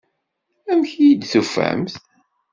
[0.71, 1.95] Amek iyi-d-tufamt?